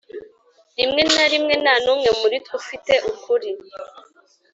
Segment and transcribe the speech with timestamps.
[0.77, 3.49] rimwe na rimwe nta n'umwe muri twe ufite ukuri